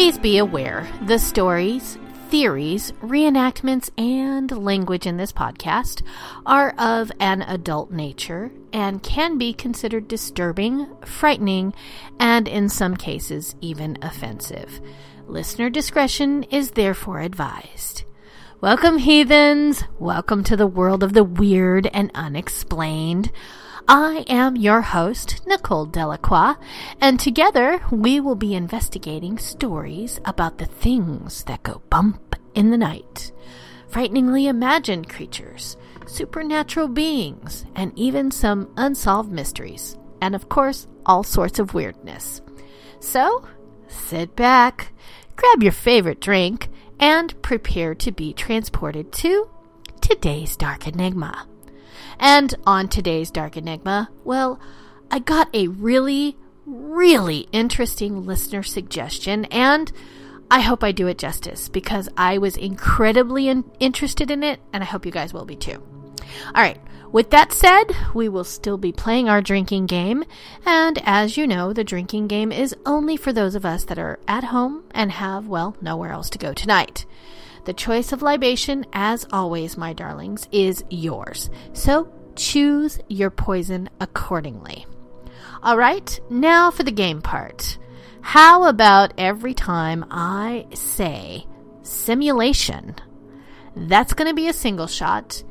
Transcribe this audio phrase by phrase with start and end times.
[0.00, 1.98] Please be aware the stories,
[2.30, 6.00] theories, reenactments, and language in this podcast
[6.46, 11.74] are of an adult nature and can be considered disturbing, frightening,
[12.18, 14.80] and in some cases even offensive.
[15.26, 18.04] Listener discretion is therefore advised.
[18.62, 19.84] Welcome, heathens!
[19.98, 23.30] Welcome to the world of the weird and unexplained.
[23.92, 26.54] I am your host, Nicole Delacroix,
[27.00, 32.78] and together we will be investigating stories about the things that go bump in the
[32.78, 33.32] night,
[33.88, 41.58] frighteningly imagined creatures, supernatural beings, and even some unsolved mysteries, and of course, all sorts
[41.58, 42.42] of weirdness.
[43.00, 43.44] So,
[43.88, 44.92] sit back,
[45.34, 46.68] grab your favorite drink,
[47.00, 49.50] and prepare to be transported to
[50.00, 51.49] today's Dark Enigma.
[52.18, 54.60] And on today's Dark Enigma, well,
[55.10, 59.90] I got a really, really interesting listener suggestion, and
[60.50, 64.82] I hope I do it justice because I was incredibly in- interested in it, and
[64.82, 65.82] I hope you guys will be too.
[66.54, 66.80] All right.
[67.12, 70.22] With that said, we will still be playing our drinking game,
[70.64, 74.20] and as you know, the drinking game is only for those of us that are
[74.28, 77.06] at home and have, well, nowhere else to go tonight.
[77.64, 81.50] The choice of libation, as always, my darlings, is yours.
[81.72, 84.86] So choose your poison accordingly.
[85.62, 87.78] All right, now for the game part.
[88.22, 91.46] How about every time I say
[91.82, 92.94] simulation?
[93.76, 95.42] That's going to be a single shot.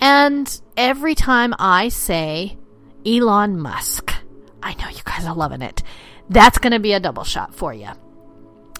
[0.00, 2.56] And every time I say
[3.04, 4.12] Elon Musk,
[4.62, 5.82] I know you guys are loving it.
[6.28, 7.90] That's going to be a double shot for you.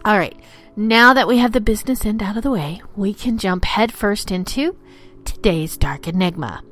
[0.09, 0.41] All right.
[0.75, 4.31] Now that we have the business end out of the way, we can jump headfirst
[4.31, 4.75] into
[5.27, 6.63] today's Dark Enigma.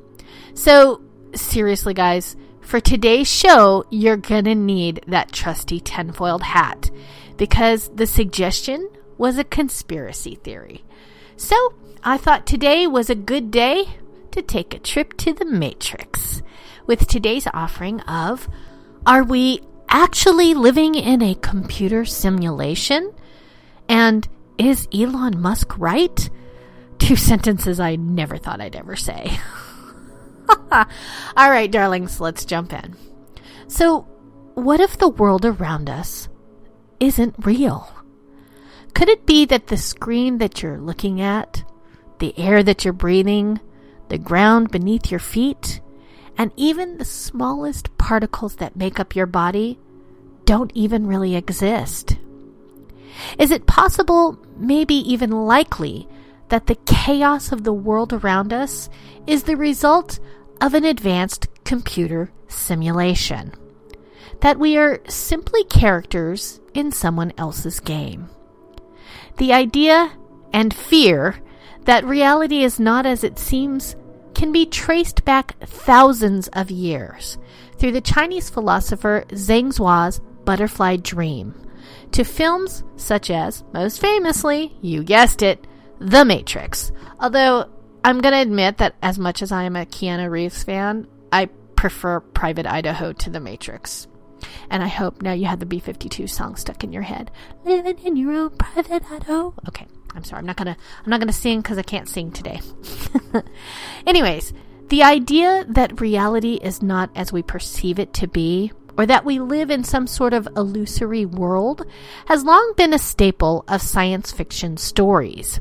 [0.55, 1.03] So,
[1.35, 6.89] seriously, guys, for today's show, you're gonna need that trusty tinfoiled hat
[7.37, 8.89] because the suggestion
[9.19, 10.83] was a conspiracy theory.
[11.35, 13.99] So, I thought today was a good day
[14.31, 16.41] to take a trip to the Matrix
[16.87, 18.49] with today's offering of
[19.05, 23.13] Are we actually living in a computer simulation?
[23.89, 24.27] And
[24.57, 26.29] is Elon Musk right?
[26.99, 29.39] Two sentences I never thought I'd ever say.
[30.71, 30.85] All
[31.49, 32.95] right, darlings, let's jump in.
[33.67, 34.01] So,
[34.53, 36.29] what if the world around us
[36.99, 37.89] isn't real?
[38.93, 41.63] Could it be that the screen that you're looking at,
[42.19, 43.59] the air that you're breathing,
[44.09, 45.81] the ground beneath your feet,
[46.37, 49.79] and even the smallest particles that make up your body
[50.45, 52.16] don't even really exist?
[53.37, 56.07] Is it possible, maybe even likely,
[56.49, 58.89] that the chaos of the world around us
[59.25, 60.19] is the result
[60.61, 63.53] of an advanced computer simulation?
[64.41, 68.29] That we are simply characters in someone else's game.
[69.37, 70.11] The idea
[70.53, 71.35] and fear
[71.85, 73.95] that reality is not as it seems
[74.33, 77.37] can be traced back thousands of years
[77.77, 81.55] through the Chinese philosopher Zhuang Zhou's butterfly dream
[82.13, 85.65] to films such as, most famously, you guessed it,
[85.99, 86.91] The Matrix.
[87.19, 87.69] Although,
[88.03, 91.47] I'm going to admit that as much as I am a Keanu Reeves fan, I
[91.75, 94.07] prefer Private Idaho to The Matrix.
[94.69, 97.31] And I hope now you have the B 52 song stuck in your head.
[97.65, 99.53] Living in your own private Idaho.
[99.67, 100.39] Okay, I'm sorry.
[100.39, 100.77] I'm not gonna.
[101.03, 102.61] I'm not gonna sing because I can't sing today.
[104.05, 104.53] Anyways,
[104.89, 109.39] The idea that reality is not as we perceive it to be, or that we
[109.39, 111.85] live in some sort of illusory world,
[112.25, 115.59] has long been a staple of science fiction stories.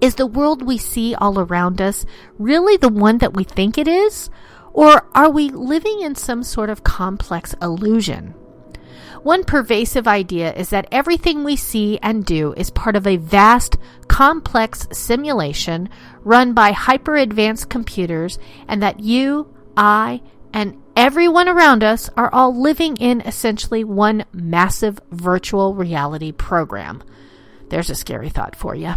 [0.00, 2.06] Is the world we see all around us
[2.38, 4.30] really the one that we think it is?
[4.72, 8.34] Or are we living in some sort of complex illusion?
[9.22, 13.76] One pervasive idea is that everything we see and do is part of a vast,
[14.06, 15.88] complex simulation
[16.22, 20.22] run by hyper advanced computers, and that you, I,
[20.52, 27.00] and everyone around us are all living in essentially one massive virtual reality program.
[27.68, 28.94] There's a scary thought for you.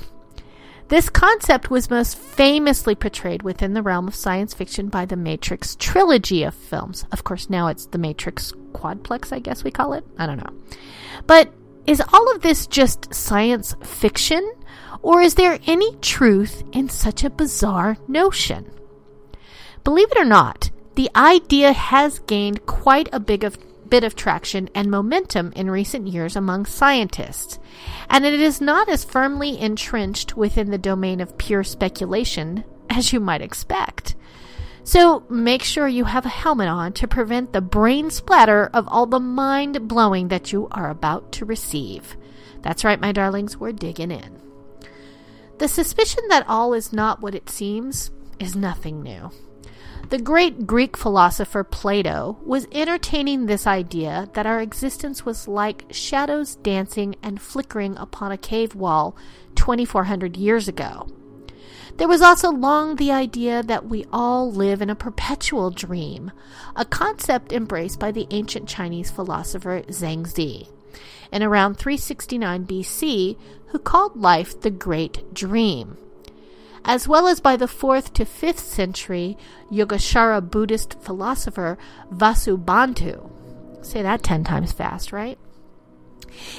[0.88, 5.76] This concept was most famously portrayed within the realm of science fiction by the Matrix
[5.76, 7.06] trilogy of films.
[7.12, 10.04] Of course, now it's the Matrix quadplex, I guess we call it.
[10.18, 10.60] I don't know.
[11.28, 11.54] But
[11.86, 14.52] is all of this just science fiction?
[15.04, 18.72] Or is there any truth in such a bizarre notion?
[19.84, 20.72] Believe it or not,
[21.02, 23.58] the idea has gained quite a big of
[23.90, 27.58] bit of traction and momentum in recent years among scientists,
[28.08, 33.20] and it is not as firmly entrenched within the domain of pure speculation as you
[33.20, 34.14] might expect.
[34.84, 39.08] So make sure you have a helmet on to prevent the brain splatter of all
[39.08, 42.16] the mind blowing that you are about to receive.
[42.62, 44.40] That's right, my darlings, we're digging in.
[45.58, 49.32] The suspicion that all is not what it seems is nothing new.
[50.12, 56.58] The great Greek philosopher Plato was entertaining this idea that our existence was like shadows
[56.58, 59.16] dancing and flickering upon a cave wall
[59.56, 61.08] 2400 years ago.
[61.96, 66.34] There was also long the idea that we all live in a perpetual dream,
[66.76, 70.68] a concept embraced by the ancient Chinese philosopher Zhuangzi
[71.32, 73.38] in around 369 BC,
[73.68, 75.96] who called life the Great Dream
[76.86, 79.38] as well as by the 4th to 5th century
[79.72, 81.78] Yogacara Buddhist philosopher
[82.12, 83.30] Vasubandhu.
[83.86, 85.38] Say that 10 times fast, right?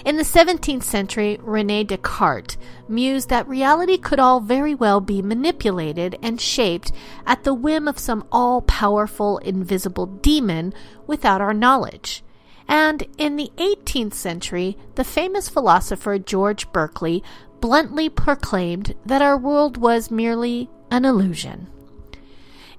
[0.04, 2.58] In the 17th century, Rene Descartes
[2.88, 6.92] mused that reality could all very well be manipulated and shaped
[7.26, 10.74] at the whim of some all powerful invisible demon
[11.06, 12.22] without our knowledge.
[12.68, 17.22] And in the 18th century, the famous philosopher George Berkeley
[17.62, 21.68] bluntly proclaimed that our world was merely an illusion.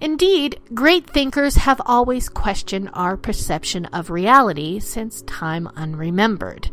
[0.01, 6.69] Indeed, great thinkers have always questioned our perception of reality since time unremembered.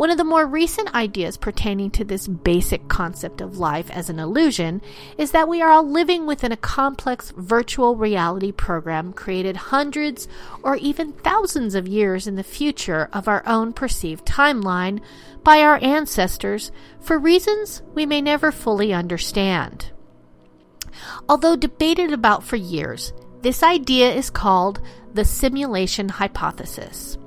[0.00, 4.18] One of the more recent ideas pertaining to this basic concept of life as an
[4.18, 4.80] illusion
[5.18, 10.26] is that we are all living within a complex virtual reality program created hundreds
[10.62, 15.02] or even thousands of years in the future of our own perceived timeline
[15.44, 19.92] by our ancestors for reasons we may never fully understand.
[21.28, 23.12] Although debated about for years,
[23.42, 24.80] this idea is called
[25.12, 27.18] the simulation hypothesis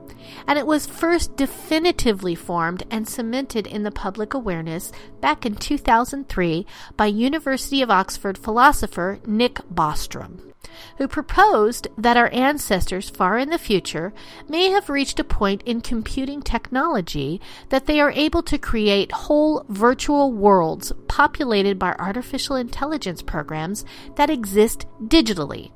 [0.48, 4.92] and it was first definitively formed and cemented in the public awareness
[5.22, 6.66] back in 2003
[6.98, 10.54] by University of Oxford philosopher Nick Bostrom,
[10.98, 14.14] who proposed that our ancestors far in the future
[14.48, 19.66] may have reached a point in computing technology that they are able to create whole
[19.70, 23.86] virtual worlds populated by artificial intelligence programs
[24.16, 25.72] that exist digitally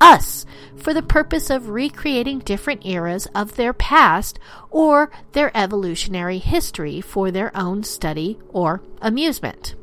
[0.00, 0.46] us
[0.76, 4.38] for the purpose of recreating different eras of their past
[4.70, 9.74] or their evolutionary history for their own study or amusement.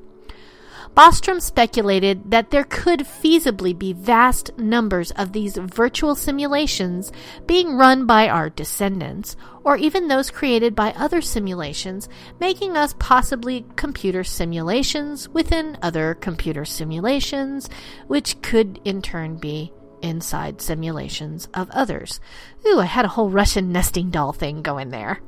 [0.95, 7.11] Bostrom speculated that there could feasibly be vast numbers of these virtual simulations
[7.47, 12.07] being run by our descendants, or even those created by other simulations,
[12.39, 17.69] making us possibly computer simulations within other computer simulations,
[18.05, 22.19] which could in turn be inside simulations of others.
[22.67, 25.21] Ooh, I had a whole Russian nesting doll thing going there.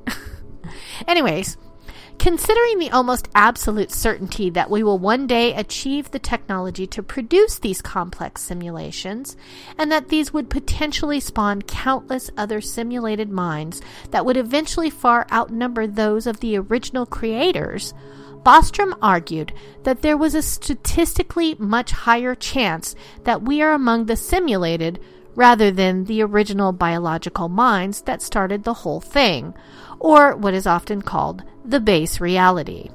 [1.07, 1.57] Anyways,
[2.19, 7.59] considering the almost absolute certainty that we will one day achieve the technology to produce
[7.59, 9.35] these complex simulations,
[9.77, 15.87] and that these would potentially spawn countless other simulated minds that would eventually far outnumber
[15.87, 17.93] those of the original creators,
[18.45, 24.15] Bostrom argued that there was a statistically much higher chance that we are among the
[24.15, 24.99] simulated
[25.33, 29.53] rather than the original biological minds that started the whole thing,
[29.99, 32.91] or what is often called the base reality.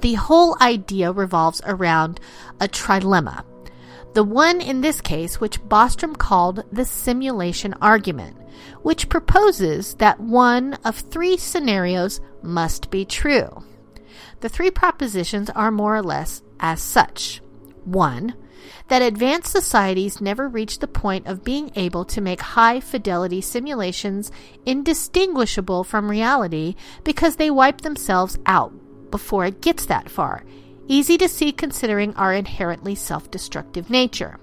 [0.00, 2.18] The whole idea revolves around
[2.60, 3.44] a trilemma.
[4.14, 8.36] The one in this case, which Bostrom called the simulation argument,
[8.82, 13.62] which proposes that one of three scenarios must be true.
[14.40, 17.40] The three propositions are more or less as such.
[17.84, 18.34] 1.
[18.88, 24.30] that advanced societies never reach the point of being able to make high fidelity simulations
[24.66, 28.72] indistinguishable from reality because they wipe themselves out
[29.10, 30.44] before it gets that far.
[30.86, 34.38] Easy to see considering our inherently self destructive nature.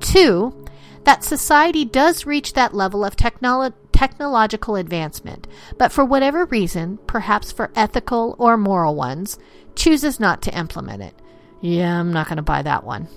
[0.00, 0.64] Two,
[1.04, 5.46] that society does reach that level of technolo- technological advancement,
[5.78, 9.38] but for whatever reason, perhaps for ethical or moral ones,
[9.74, 11.14] chooses not to implement it.
[11.62, 13.08] Yeah, I'm not going to buy that one.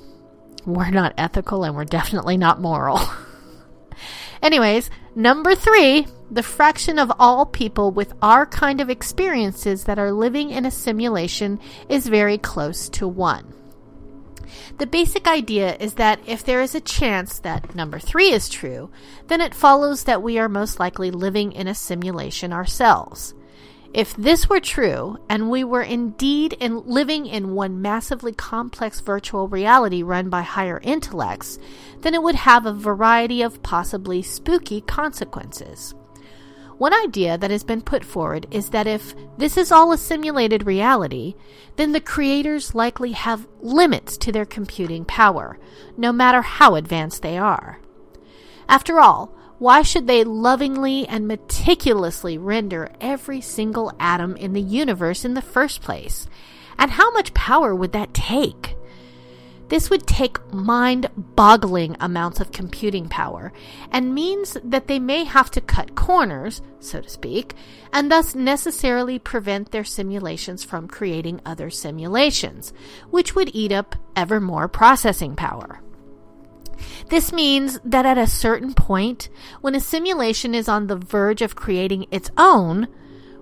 [0.66, 3.02] We're not ethical and we're definitely not moral.
[4.42, 10.14] Anyways, number three, the fraction of all people with our kind of experiences that are
[10.14, 11.60] living in a simulation
[11.90, 13.54] is very close to one.
[14.78, 18.90] The basic idea is that if there is a chance that number three is true,
[19.28, 23.34] then it follows that we are most likely living in a simulation ourselves.
[23.92, 29.48] If this were true, and we were indeed in living in one massively complex virtual
[29.48, 31.58] reality run by higher intellects,
[32.02, 35.96] then it would have a variety of possibly spooky consequences.
[36.80, 40.66] One idea that has been put forward is that if this is all a simulated
[40.66, 41.36] reality,
[41.76, 45.60] then the creators likely have limits to their computing power,
[45.98, 47.82] no matter how advanced they are.
[48.70, 55.26] After all, why should they lovingly and meticulously render every single atom in the universe
[55.26, 56.30] in the first place?
[56.78, 58.78] And how much power would that take?
[59.70, 63.54] This would take mind boggling amounts of computing power
[63.92, 67.54] and means that they may have to cut corners, so to speak,
[67.94, 72.74] and thus necessarily prevent their simulations from creating other simulations,
[73.12, 75.82] which would eat up ever more processing power.
[77.10, 79.30] This means that at a certain point,
[79.62, 82.88] when a simulation is on the verge of creating its own,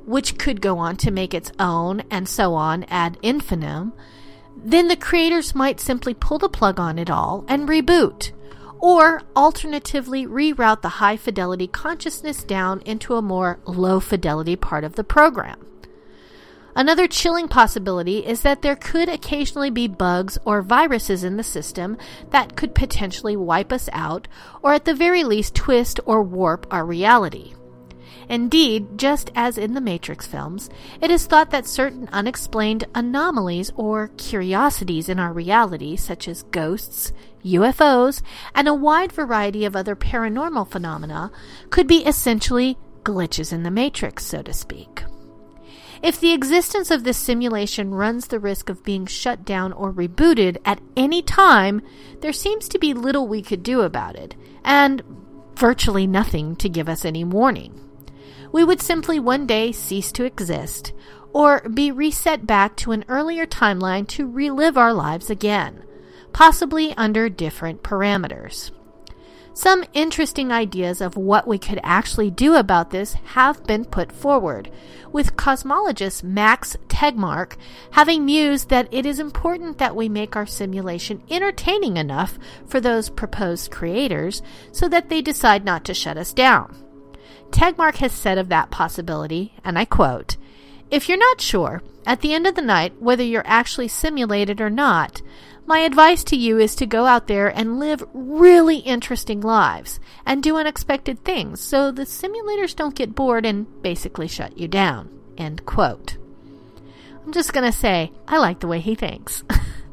[0.05, 3.93] which could go on to make its own, and so on ad infinitum,
[4.63, 8.31] then the creators might simply pull the plug on it all and reboot,
[8.79, 14.95] or alternatively reroute the high fidelity consciousness down into a more low fidelity part of
[14.95, 15.65] the program.
[16.75, 21.97] Another chilling possibility is that there could occasionally be bugs or viruses in the system
[22.29, 24.27] that could potentially wipe us out,
[24.61, 27.55] or at the very least twist or warp our reality.
[28.29, 30.69] Indeed, just as in the Matrix films,
[31.01, 37.13] it is thought that certain unexplained anomalies or curiosities in our reality, such as ghosts,
[37.45, 38.21] UFOs,
[38.53, 41.31] and a wide variety of other paranormal phenomena,
[41.69, 45.03] could be essentially glitches in the Matrix, so to speak.
[46.03, 50.57] If the existence of this simulation runs the risk of being shut down or rebooted
[50.65, 51.81] at any time,
[52.19, 55.01] there seems to be little we could do about it, and
[55.55, 57.86] virtually nothing to give us any warning.
[58.51, 60.93] We would simply one day cease to exist,
[61.33, 65.83] or be reset back to an earlier timeline to relive our lives again,
[66.33, 68.71] possibly under different parameters.
[69.53, 74.71] Some interesting ideas of what we could actually do about this have been put forward,
[75.11, 77.57] with cosmologist Max Tegmark
[77.91, 82.37] having mused that it is important that we make our simulation entertaining enough
[82.67, 86.86] for those proposed creators so that they decide not to shut us down.
[87.51, 90.37] Tegmark has said of that possibility, and I quote,
[90.91, 94.69] If you're not sure, at the end of the night, whether you're actually simulated or
[94.69, 95.21] not,
[95.65, 100.41] my advice to you is to go out there and live really interesting lives and
[100.41, 105.09] do unexpected things so the simulators don't get bored and basically shut you down.
[105.37, 106.15] End quote.
[107.25, 109.43] I'm just going to say, I like the way he thinks.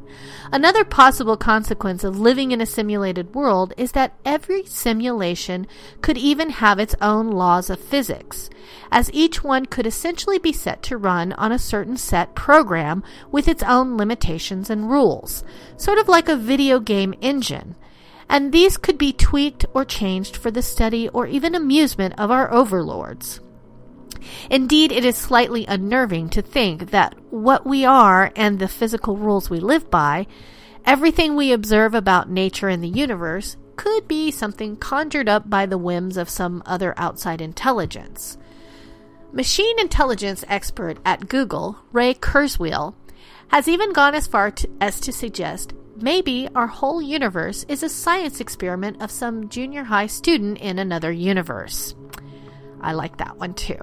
[0.53, 5.67] Another possible consequence of living in a simulated world is that every simulation
[6.01, 8.51] could even have its own laws of physics,
[8.91, 13.49] as each one could essentially be set to run on a certain set program with
[13.49, 15.45] its own limitations and rules,
[15.77, 17.75] sort of like a video game engine.
[18.29, 22.53] And these could be tweaked or changed for the study or even amusement of our
[22.53, 23.41] overlords.
[24.51, 29.51] Indeed, it is slightly unnerving to think that what we are and the physical rules
[29.51, 30.27] we live by,
[30.85, 35.79] everything we observe about nature and the universe, could be something conjured up by the
[35.79, 38.39] whims of some other outside intelligence.
[39.33, 42.95] Machine intelligence expert at Google, Ray Kurzweil,
[43.49, 47.89] has even gone as far to, as to suggest maybe our whole universe is a
[47.89, 51.95] science experiment of some junior high student in another universe.
[52.85, 53.79] I like that one too.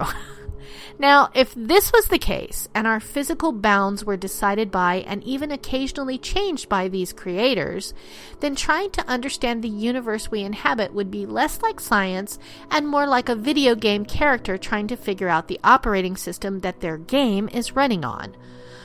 [1.00, 5.52] now, if this was the case, and our physical bounds were decided by and even
[5.52, 7.96] occasionally changed by these creators,
[8.42, 12.38] then trying to understand the universe we inhabit would be less like science
[12.70, 16.80] and more like a video game character trying to figure out the operating system that
[16.82, 18.36] their game is running on.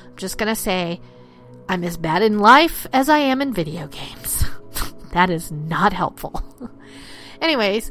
[0.06, 1.00] I'm just to say,
[1.68, 4.44] I'm as bad in life as I am in video games.
[5.12, 6.42] that is not helpful.
[7.40, 7.90] Anyways,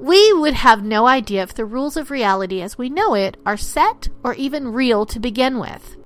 [0.00, 3.58] we would have no idea if the rules of reality as we know it are
[3.58, 5.98] set or even real to begin with.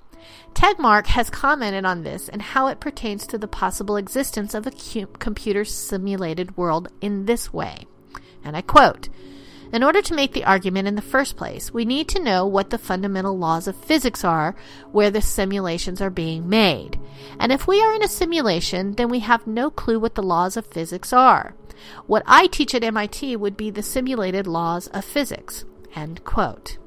[0.52, 5.06] Tegmark has commented on this and how it pertains to the possible existence of a
[5.18, 7.86] computer simulated world in this way.
[8.42, 9.08] And I quote
[9.72, 12.70] In order to make the argument in the first place, we need to know what
[12.70, 14.56] the fundamental laws of physics are
[14.90, 16.98] where the simulations are being made.
[17.38, 20.56] And if we are in a simulation, then we have no clue what the laws
[20.56, 21.54] of physics are.
[22.07, 25.64] What I teach at MIT would be the simulated laws of physics.
[25.95, 26.78] End quote.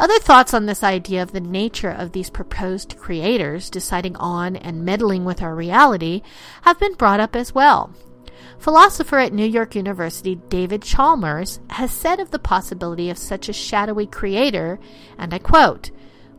[0.00, 4.84] Other thoughts on this idea of the nature of these proposed creators deciding on and
[4.84, 6.22] meddling with our reality
[6.62, 7.94] have been brought up as well.
[8.58, 13.52] Philosopher at New York University David Chalmers has said of the possibility of such a
[13.52, 14.78] shadowy creator,
[15.18, 15.90] and I quote,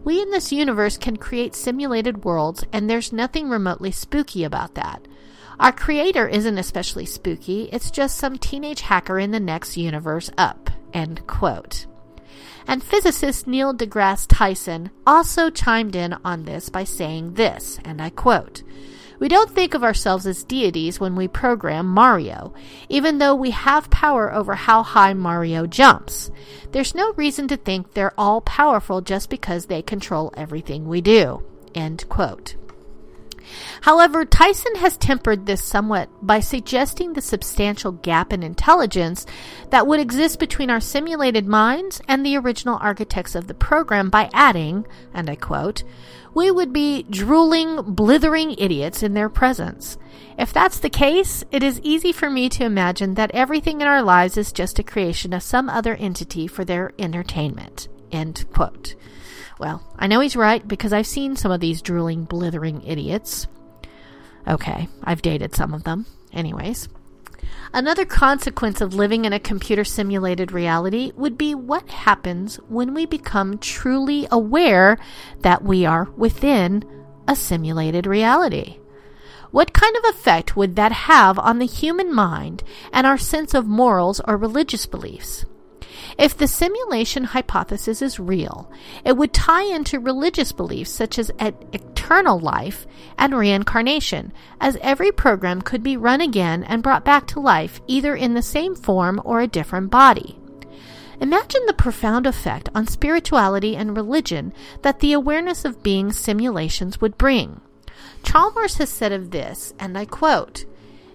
[0.04, 5.08] We in this universe can create simulated worlds, and there's nothing remotely spooky about that.
[5.60, 10.70] Our creator isn't especially spooky, it's just some teenage hacker in the next universe up.
[10.94, 11.88] End quote.
[12.68, 18.10] And physicist Neil deGrasse Tyson also chimed in on this by saying this, and I
[18.10, 18.62] quote,
[19.20, 22.54] we don't think of ourselves as deities when we program Mario,
[22.88, 26.30] even though we have power over how high Mario jumps.
[26.72, 31.44] There's no reason to think they're all powerful just because they control everything we do.
[31.74, 32.56] End quote.
[33.82, 39.25] However, Tyson has tempered this somewhat by suggesting the substantial gap in intelligence
[39.70, 44.30] that would exist between our simulated minds and the original architects of the program by
[44.34, 45.84] adding, and I quote,
[46.34, 49.98] we would be drooling, blithering idiots in their presence.
[50.38, 54.04] If that's the case, it is easy for me to imagine that everything in our
[54.04, 57.88] lives is just a creation of some other entity for their entertainment.
[58.12, 58.96] End quote.
[59.60, 63.48] Well, I know he's right because I've seen some of these drooling, blithering idiots.
[64.48, 66.06] Okay, I've dated some of them.
[66.32, 66.88] Anyways.
[67.74, 73.06] Another consequence of living in a computer simulated reality would be what happens when we
[73.06, 74.98] become truly aware
[75.41, 76.84] that we are within
[77.28, 78.78] a simulated reality.
[79.52, 83.65] What kind of effect would that have on the human mind and our sense of
[83.65, 85.46] morals or religious beliefs?
[86.17, 88.71] If the simulation hypothesis is real,
[89.06, 92.88] it would tie into religious beliefs such as eternal life
[93.19, 98.15] and reincarnation, as every program could be run again and brought back to life either
[98.15, 100.39] in the same form or a different body.
[101.19, 107.17] Imagine the profound effect on spirituality and religion that the awareness of being simulations would
[107.17, 107.62] bring.
[108.23, 110.65] Chalmers has said of this, and I quote,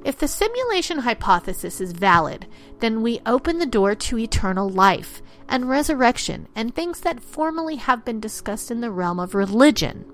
[0.04, 2.46] if the simulation hypothesis is valid,
[2.80, 8.04] then we open the door to eternal life and resurrection and things that formerly have
[8.04, 10.04] been discussed in the realm of religion.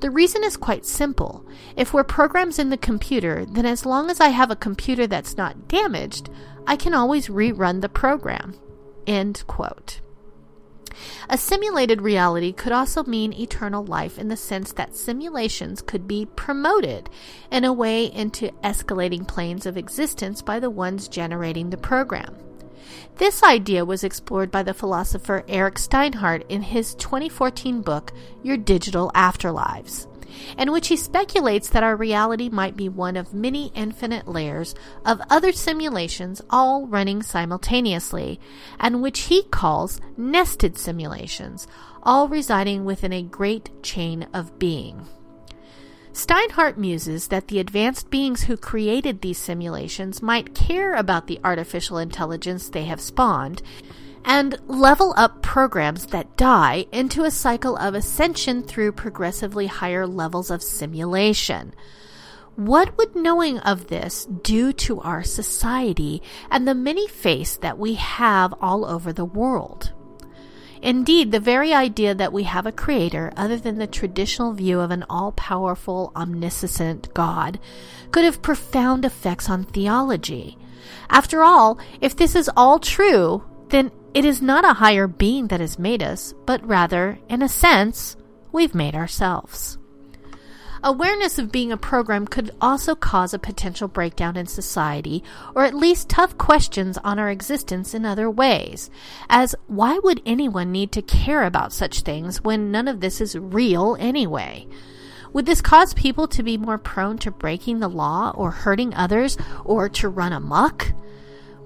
[0.00, 1.46] The reason is quite simple.
[1.76, 5.36] If we're programs in the computer, then as long as I have a computer that's
[5.36, 6.28] not damaged,
[6.66, 8.54] I can always rerun the program.
[9.06, 10.00] End quote.
[11.28, 16.26] A simulated reality could also mean eternal life in the sense that simulations could be
[16.26, 17.08] promoted
[17.50, 22.36] in a way into escalating planes of existence by the ones generating the program.
[23.16, 29.10] This idea was explored by the philosopher Eric Steinhart in his 2014 book, Your Digital
[29.14, 30.06] Afterlives
[30.58, 35.20] in which he speculates that our reality might be one of many infinite layers of
[35.30, 38.40] other simulations all running simultaneously,
[38.78, 41.66] and which he calls nested simulations,
[42.02, 45.06] all residing within a great chain of being.
[46.12, 51.96] Steinhart muses that the advanced beings who created these simulations might care about the artificial
[51.96, 53.62] intelligence they have spawned
[54.24, 60.50] and level up programs that die into a cycle of ascension through progressively higher levels
[60.50, 61.74] of simulation.
[62.56, 67.94] What would knowing of this do to our society and the many faiths that we
[67.94, 69.92] have all over the world?
[70.82, 74.90] Indeed, the very idea that we have a creator other than the traditional view of
[74.90, 77.60] an all powerful, omniscient God
[78.10, 80.58] could have profound effects on theology.
[81.08, 85.60] After all, if this is all true, then it is not a higher being that
[85.60, 88.16] has made us, but rather, in a sense,
[88.52, 89.78] we've made ourselves.
[90.84, 95.22] Awareness of being a program could also cause a potential breakdown in society,
[95.54, 98.90] or at least tough questions on our existence in other ways.
[99.30, 103.38] As why would anyone need to care about such things when none of this is
[103.38, 104.66] real anyway?
[105.32, 109.38] Would this cause people to be more prone to breaking the law or hurting others
[109.64, 110.92] or to run amok?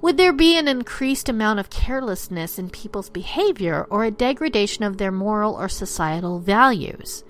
[0.06, 4.98] Would there be an increased amount of carelessness in people's behavior or a degradation of
[4.98, 7.24] their moral or societal values?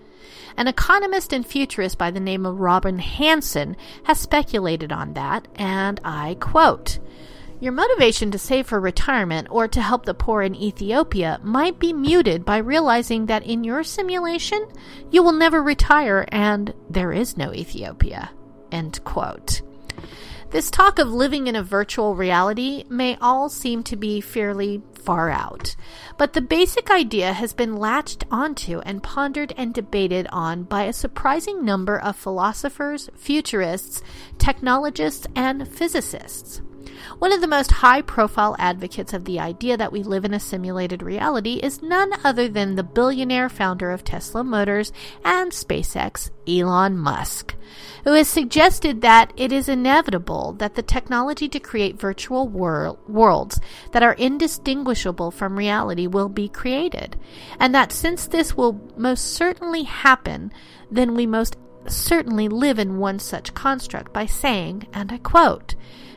[0.59, 5.99] An economist and futurist by the name of Robin Hanson has speculated on that, and
[6.05, 6.99] I quote
[7.61, 11.95] Your motivation to save for retirement or to help the poor in Ethiopia might be
[11.95, 14.69] muted by realizing that in your simulation,
[15.11, 18.33] you will never retire and there is no Ethiopia.
[18.71, 19.62] End quote.
[20.51, 25.29] This talk of living in a virtual reality may all seem to be fairly far
[25.29, 25.75] out,
[26.19, 30.93] but the basic idea has been latched onto and pondered and debated on by a
[30.93, 34.03] surprising number of philosophers, futurists,
[34.39, 36.63] technologists, and physicists.
[37.19, 40.41] One of the most high profile advocates of the idea that we live in a
[40.41, 44.93] simulated reality is none other than the billionaire founder of Tesla Motors
[45.25, 47.55] and SpaceX, Elon Musk,
[48.05, 53.61] who has suggested that it is inevitable that the technology to create virtual wor- worlds
[53.93, 57.19] that are indistinguishable from reality will be created,
[57.59, 60.53] and that since this will most certainly happen,
[60.91, 61.57] then we most
[61.89, 65.75] certainly live in one such construct by saying, and I quote,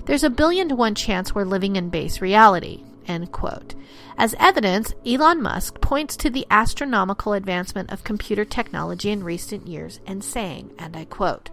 [0.10, 2.84] there's a billion to one chance we're living in base reality.
[3.06, 3.76] End quote.
[4.18, 10.00] As evidence, Elon Musk points to the astronomical advancement of computer technology in recent years
[10.08, 11.52] and saying, and I quote,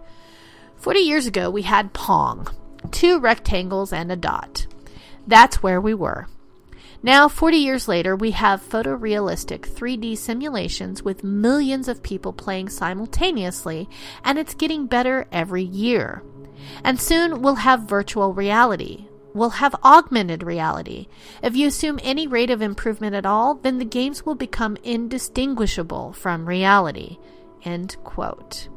[0.77, 2.47] 40 years ago we had Pong,
[2.89, 4.65] two rectangles and a dot.
[5.27, 6.25] That's where we were.
[7.03, 13.87] Now, 40 years later, we have photorealistic 3D simulations with millions of people playing simultaneously,
[14.23, 16.23] and it's getting better every year.
[16.83, 19.07] And soon we'll have virtual reality.
[19.33, 21.07] We'll have augmented reality.
[21.43, 26.13] If you assume any rate of improvement at all, then the games will become indistinguishable
[26.13, 27.17] from reality.
[27.63, 28.69] End quote.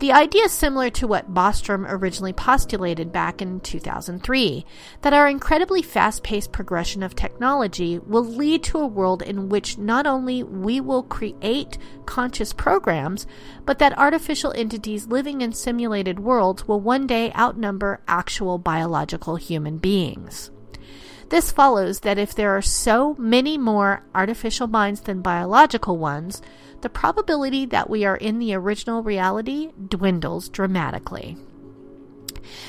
[0.00, 4.64] The idea is similar to what Bostrom originally postulated back in 2003
[5.02, 9.76] that our incredibly fast paced progression of technology will lead to a world in which
[9.76, 13.26] not only we will create conscious programs,
[13.66, 19.76] but that artificial entities living in simulated worlds will one day outnumber actual biological human
[19.76, 20.50] beings.
[21.30, 26.42] This follows that if there are so many more artificial minds than biological ones,
[26.80, 31.36] the probability that we are in the original reality dwindles dramatically.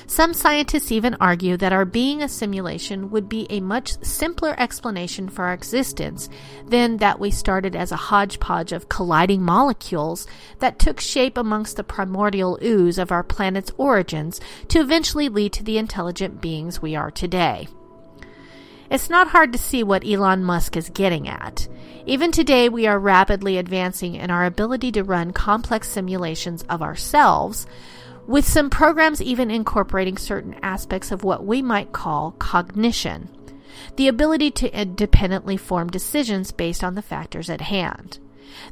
[0.06, 5.28] Some scientists even argue that our being a simulation would be a much simpler explanation
[5.28, 6.30] for our existence
[6.68, 10.28] than that we started as a hodgepodge of colliding molecules
[10.60, 15.64] that took shape amongst the primordial ooze of our planet's origins to eventually lead to
[15.64, 17.68] the intelligent beings we are today.
[18.92, 21.68] It's not hard to see what Elon Musk is getting at.
[22.06, 27.66] Even today, we are rapidly advancing in our ability to run complex simulations of ourselves,
[28.28, 33.30] with some programs even incorporating certain aspects of what we might call cognition
[33.96, 38.20] the ability to independently form decisions based on the factors at hand.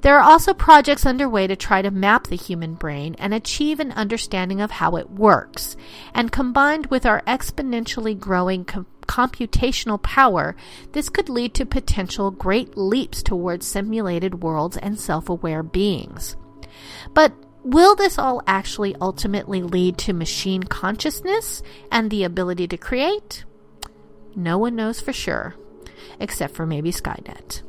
[0.02, 3.92] There are also projects underway to try to map the human brain and achieve an
[3.94, 5.78] understanding of how it works.
[6.14, 10.56] And combined with our exponentially growing com- computational power,
[10.92, 16.38] this could lead to potential great leaps towards simulated worlds and self aware beings.
[17.16, 23.46] But will this all actually ultimately lead to machine consciousness and the ability to create?
[24.36, 25.56] No one knows for sure,
[26.20, 27.64] except for maybe Skynet.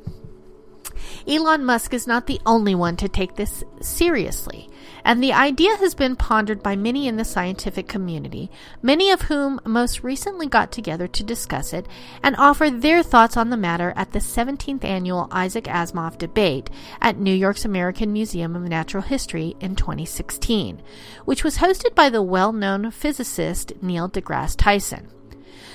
[1.27, 4.69] Elon Musk is not the only one to take this seriously,
[5.05, 8.51] and the idea has been pondered by many in the scientific community,
[8.83, 11.87] many of whom most recently got together to discuss it
[12.23, 17.19] and offer their thoughts on the matter at the 17th annual Isaac Asimov debate at
[17.19, 20.81] New York's American Museum of Natural History in 2016,
[21.25, 25.20] which was hosted by the well known physicist Neil deGrasse Tyson.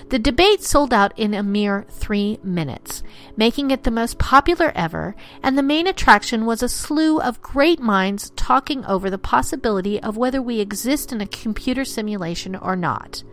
[0.10, 3.02] The debate sold out in a mere three minutes,
[3.36, 7.80] making it the most popular ever, and the main attraction was a slew of great
[7.80, 13.24] minds talking over the possibility of whether we exist in a computer simulation or not.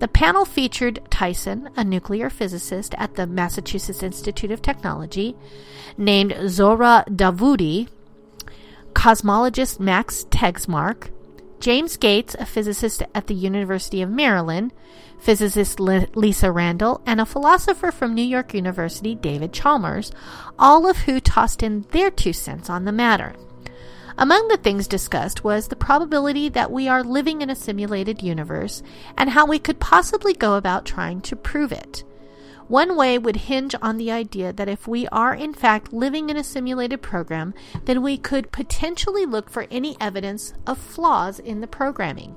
[0.00, 5.36] The panel featured Tyson, a nuclear physicist at the Massachusetts Institute of Technology,
[5.96, 7.86] named Zohreh Davoudi,
[8.94, 11.10] cosmologist Max Tegmark,
[11.60, 14.72] James Gates, a physicist at the University of Maryland,
[15.20, 20.10] physicist Lisa Randall, and a philosopher from New York University, David Chalmers,
[20.58, 23.34] all of who tossed in their two cents on the matter.
[24.18, 28.82] Among the things discussed was the probability that we are living in a simulated universe
[29.16, 32.04] and how we could possibly go about trying to prove it.
[32.68, 36.36] One way would hinge on the idea that if we are in fact living in
[36.36, 37.54] a simulated program,
[37.86, 42.36] then we could potentially look for any evidence of flaws in the programming.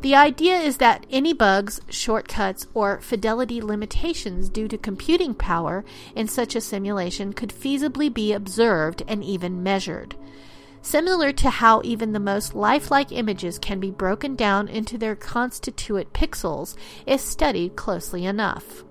[0.00, 6.28] The idea is that any bugs, shortcuts, or fidelity limitations due to computing power in
[6.28, 10.16] such a simulation could feasibly be observed and even measured.
[10.82, 16.12] Similar to how even the most lifelike images can be broken down into their constituent
[16.12, 16.74] pixels
[17.06, 18.84] if studied closely enough.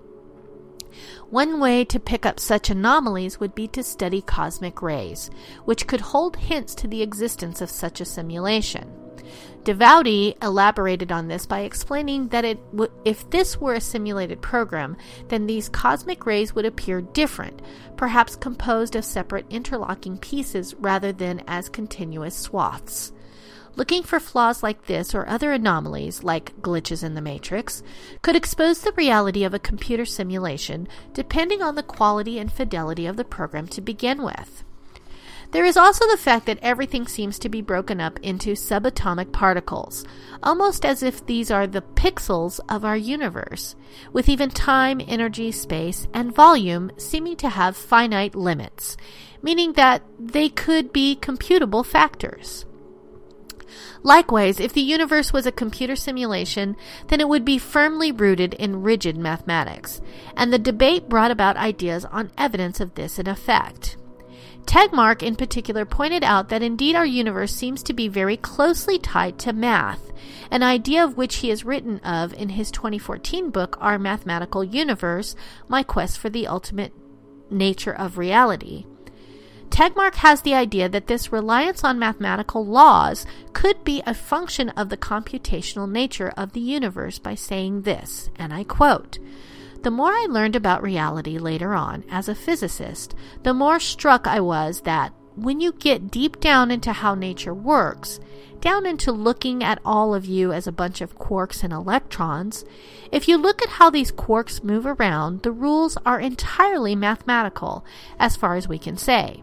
[1.28, 5.30] One way to pick up such anomalies would be to study cosmic rays,
[5.64, 9.01] which could hold hints to the existence of such a simulation.
[9.64, 14.96] Davoudi elaborated on this by explaining that it w- if this were a simulated program,
[15.28, 17.62] then these cosmic rays would appear different,
[17.96, 23.12] perhaps composed of separate interlocking pieces rather than as continuous swaths.
[23.74, 27.82] Looking for flaws like this or other anomalies, like glitches in the matrix,
[28.20, 33.16] could expose the reality of a computer simulation depending on the quality and fidelity of
[33.16, 34.64] the program to begin with.
[35.52, 40.02] There is also the fact that everything seems to be broken up into subatomic particles,
[40.42, 43.76] almost as if these are the pixels of our universe,
[44.14, 48.96] with even time, energy, space, and volume seeming to have finite limits,
[49.42, 52.64] meaning that they could be computable factors.
[54.02, 56.76] Likewise, if the universe was a computer simulation,
[57.08, 60.00] then it would be firmly rooted in rigid mathematics,
[60.34, 63.98] and the debate brought about ideas on evidence of this in effect.
[64.66, 69.38] Tegmark, in particular, pointed out that indeed our universe seems to be very closely tied
[69.40, 70.12] to math,
[70.50, 75.34] an idea of which he has written of in his 2014 book, Our Mathematical Universe
[75.68, 76.92] My Quest for the Ultimate
[77.50, 78.86] Nature of Reality.
[79.72, 84.90] Tegmark has the idea that this reliance on mathematical laws could be a function of
[84.90, 89.18] the computational nature of the universe by saying this, and I quote,
[89.82, 94.40] the more I learned about reality later on as a physicist, the more struck I
[94.40, 98.20] was that when you get deep down into how nature works,
[98.60, 102.64] down into looking at all of you as a bunch of quarks and electrons,
[103.10, 107.84] if you look at how these quarks move around, the rules are entirely mathematical,
[108.18, 109.42] as far as we can say.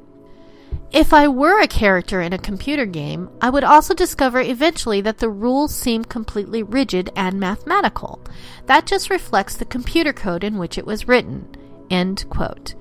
[0.91, 5.19] If I were a character in a computer game, I would also discover eventually that
[5.19, 8.19] the rules seem completely rigid and mathematical.
[8.65, 11.47] That just reflects the computer code in which it was written.
[11.91, 12.73] End quote.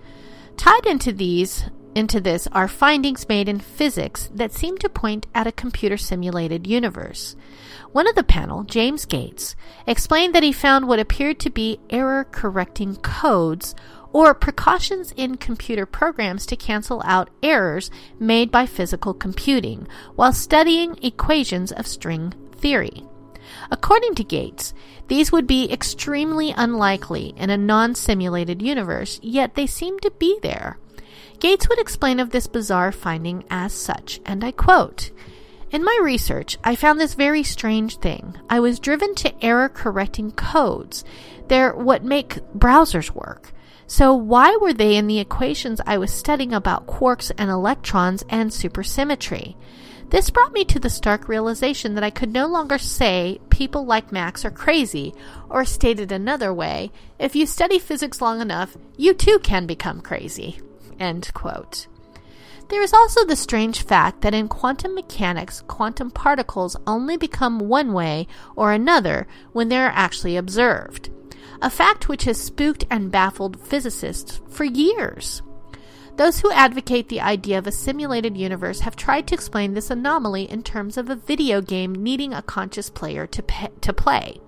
[0.57, 5.47] Tied into these into this are findings made in physics that seem to point at
[5.47, 7.35] a computer simulated universe.
[7.93, 12.25] One of the panel, James Gates, explained that he found what appeared to be error
[12.25, 13.75] correcting codes
[14.13, 20.99] or precautions in computer programs to cancel out errors made by physical computing while studying
[21.03, 23.05] equations of string theory.
[23.71, 24.75] According to Gates,
[25.09, 30.39] these would be extremely unlikely in a non simulated universe, yet they seem to be
[30.43, 30.79] there.
[31.41, 35.11] Gates would explain of this bizarre finding as such, and I quote
[35.71, 38.37] In my research, I found this very strange thing.
[38.51, 41.05] I was driven to error correcting codes.
[41.49, 43.53] They're what make browsers work.
[43.91, 48.51] So, why were they in the equations I was studying about quarks and electrons and
[48.51, 49.57] supersymmetry?
[50.11, 54.13] This brought me to the stark realization that I could no longer say people like
[54.13, 55.15] Max are crazy,
[55.49, 60.61] or stated another way, if you study physics long enough, you too can become crazy.
[61.01, 61.87] End quote.
[62.69, 67.95] There is also the strange fact that in quantum mechanics, quantum particles only become one
[67.95, 71.09] way or another when they are actually observed
[71.61, 75.43] a fact which has spooked and baffled physicists for years.
[76.17, 80.51] Those who advocate the idea of a simulated universe have tried to explain this anomaly
[80.51, 84.41] in terms of a video game needing a conscious player to, pe- to play.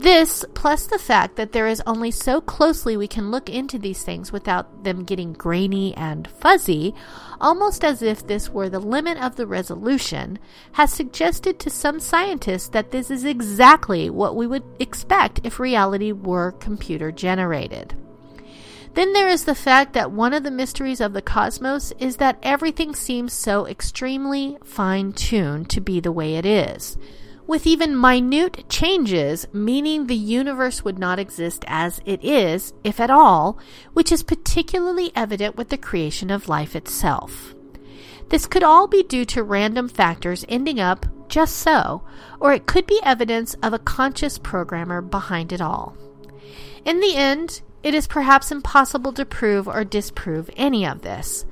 [0.00, 4.02] This, plus the fact that there is only so closely we can look into these
[4.02, 6.94] things without them getting grainy and fuzzy,
[7.38, 10.38] almost as if this were the limit of the resolution,
[10.72, 16.12] has suggested to some scientists that this is exactly what we would expect if reality
[16.12, 17.94] were computer generated.
[18.94, 22.38] Then there is the fact that one of the mysteries of the cosmos is that
[22.42, 26.96] everything seems so extremely fine tuned to be the way it is
[27.50, 33.10] with even minute changes, meaning the universe would not exist as it is, if at
[33.10, 33.58] all,
[33.92, 37.52] which is particularly evident with the creation of life itself.
[38.28, 42.04] This could all be due to random factors ending up just so,
[42.38, 45.96] or it could be evidence of a conscious programmer behind it all.
[46.84, 51.44] In the end, it is perhaps impossible to prove or disprove any of this.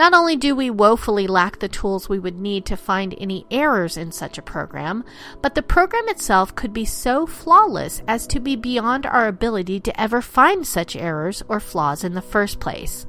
[0.00, 3.98] Not only do we woefully lack the tools we would need to find any errors
[3.98, 5.04] in such a program,
[5.42, 10.00] but the program itself could be so flawless as to be beyond our ability to
[10.00, 13.06] ever find such errors or flaws in the first place.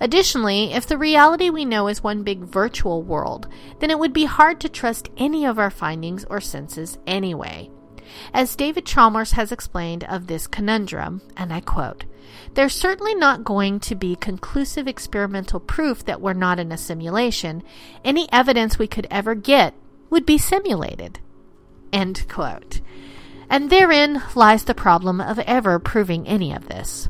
[0.00, 3.48] Additionally, if the reality we know is one big virtual world,
[3.80, 7.68] then it would be hard to trust any of our findings or senses anyway.
[8.32, 12.04] As David Chalmers has explained of this conundrum, and I quote,
[12.54, 17.62] there's certainly not going to be conclusive experimental proof that we're not in a simulation.
[18.04, 19.74] Any evidence we could ever get
[20.10, 21.20] would be simulated.
[21.92, 22.80] End quote.
[23.48, 27.08] And therein lies the problem of ever proving any of this.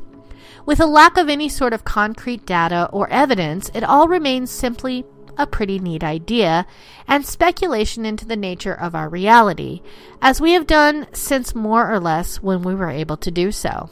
[0.65, 5.05] With a lack of any sort of concrete data or evidence, it all remains simply
[5.37, 6.65] a pretty neat idea
[7.07, 9.81] and speculation into the nature of our reality,
[10.21, 13.89] as we have done since more or less when we were able to do so.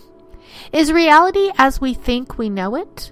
[0.72, 3.12] Is reality as we think we know it?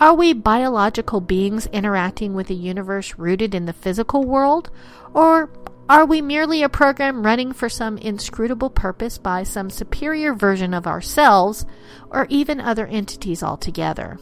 [0.00, 4.70] Are we biological beings interacting with a universe rooted in the physical world?
[5.12, 5.50] Or
[5.88, 10.86] are we merely a program running for some inscrutable purpose by some superior version of
[10.86, 11.66] ourselves
[12.10, 14.18] or even other entities altogether?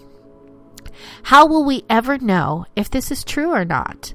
[1.24, 4.14] How will we ever know if this is true or not?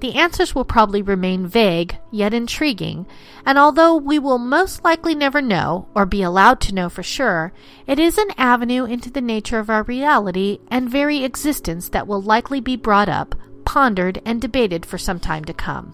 [0.00, 3.06] The answers will probably remain vague, yet intriguing,
[3.44, 7.52] and although we will most likely never know, or be allowed to know for sure,
[7.86, 12.22] it is an avenue into the nature of our reality and very existence that will
[12.22, 15.92] likely be brought up, pondered, and debated for some time to come.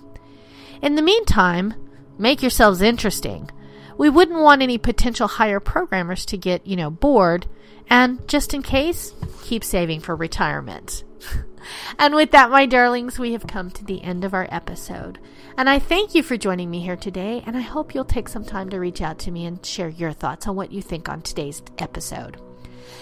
[0.82, 1.72] In the meantime,
[2.18, 3.50] make yourselves interesting.
[3.96, 7.46] We wouldn't want any potential higher programmers to get, you know, bored,
[7.88, 11.04] and just in case, keep saving for retirement.
[11.98, 15.18] And with that, my darlings, we have come to the end of our episode.
[15.56, 18.44] And I thank you for joining me here today, and I hope you'll take some
[18.44, 21.22] time to reach out to me and share your thoughts on what you think on
[21.22, 22.40] today's episode.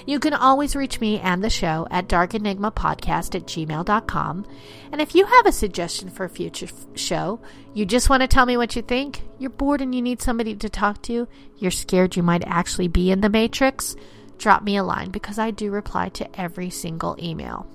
[0.06, 4.46] You can always reach me and the show at darkenigmapodcast at gmail.com.
[4.90, 7.40] And if you have a suggestion for a future f- show,
[7.74, 10.54] you just want to tell me what you think, you're bored and you need somebody
[10.56, 13.96] to talk to, you're scared you might actually be in the Matrix,
[14.38, 17.66] drop me a line because I do reply to every single email.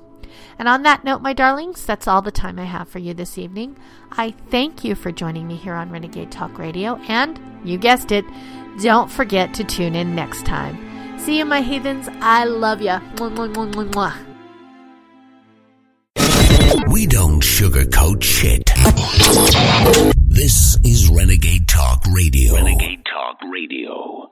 [0.59, 3.37] And on that note, my darlings, that's all the time I have for you this
[3.37, 3.77] evening.
[4.11, 8.25] I thank you for joining me here on Renegade Talk Radio, and you guessed it,
[8.81, 10.86] don't forget to tune in next time.
[11.27, 12.07] See you, my heathens.
[12.21, 13.01] I love ya.
[16.89, 18.71] We don't sugarcoat shit.
[20.29, 22.55] This is Renegade Talk Radio.
[22.55, 24.31] Renegade Talk Radio.